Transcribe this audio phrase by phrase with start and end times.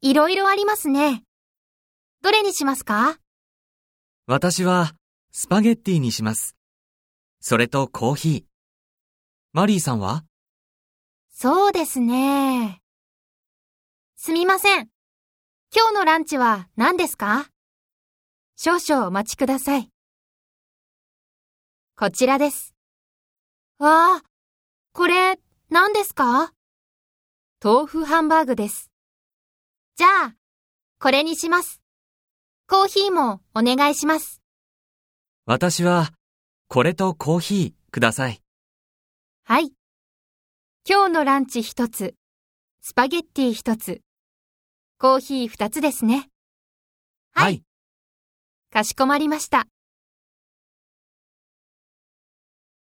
[0.00, 1.24] いろいろありますね。
[2.22, 3.18] どれにしますか？
[4.26, 4.92] 私は、
[5.32, 6.54] スパゲッティにします。
[7.40, 8.44] それとコーヒー。
[9.52, 10.24] マリーさんは？
[11.30, 12.80] そうですね。
[14.14, 14.88] すみません。
[15.74, 17.48] 今日のランチは何ですか？
[18.54, 19.90] 少々お待ちください。
[21.96, 22.72] こちらです。
[23.80, 24.22] わあ、
[24.92, 25.40] これ
[25.70, 26.52] 何ですか？
[27.60, 28.92] 豆腐ハンバーグです。
[29.98, 30.34] じゃあ、
[31.00, 31.82] これにします。
[32.68, 34.40] コーヒーもお願いします。
[35.44, 36.12] 私は、
[36.68, 38.40] これとコーヒーください。
[39.42, 39.72] はい。
[40.88, 42.14] 今日のランチ一つ、
[42.80, 44.00] スパゲッティ一つ、
[45.00, 46.28] コーヒー二つですね。
[47.34, 47.62] はいはい
[48.70, 49.66] かしこまりました。